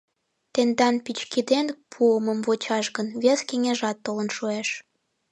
[0.53, 4.69] —Тендан пӱчкеден пуымым вучаш гын, вес кеҥежат толын шуэш!